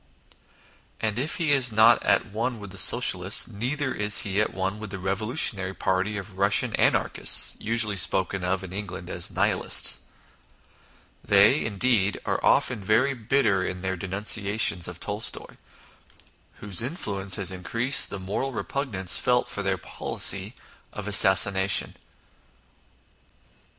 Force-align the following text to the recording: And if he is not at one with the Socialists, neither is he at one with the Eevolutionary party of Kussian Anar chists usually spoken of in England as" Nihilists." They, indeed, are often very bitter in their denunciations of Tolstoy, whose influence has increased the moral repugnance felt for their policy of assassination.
And 0.99 1.19
if 1.19 1.35
he 1.35 1.51
is 1.53 1.71
not 1.71 2.01
at 2.03 2.25
one 2.25 2.59
with 2.59 2.71
the 2.71 2.79
Socialists, 2.79 3.47
neither 3.47 3.93
is 3.93 4.21
he 4.23 4.41
at 4.41 4.51
one 4.51 4.79
with 4.79 4.89
the 4.89 4.97
Eevolutionary 4.97 5.77
party 5.77 6.17
of 6.17 6.29
Kussian 6.35 6.71
Anar 6.75 7.13
chists 7.13 7.55
usually 7.59 7.97
spoken 7.97 8.43
of 8.43 8.63
in 8.63 8.73
England 8.73 9.11
as" 9.11 9.29
Nihilists." 9.29 9.99
They, 11.23 11.63
indeed, 11.63 12.19
are 12.25 12.43
often 12.43 12.79
very 12.81 13.13
bitter 13.13 13.63
in 13.63 13.81
their 13.83 13.95
denunciations 13.95 14.87
of 14.87 14.99
Tolstoy, 14.99 15.57
whose 16.55 16.81
influence 16.81 17.35
has 17.35 17.51
increased 17.51 18.09
the 18.09 18.17
moral 18.17 18.51
repugnance 18.53 19.17
felt 19.19 19.47
for 19.47 19.61
their 19.61 19.77
policy 19.77 20.55
of 20.93 21.07
assassination. 21.07 21.95